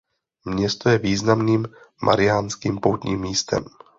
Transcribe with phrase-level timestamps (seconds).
[0.45, 1.67] Město je významným
[2.01, 3.65] mariánským poutním místem.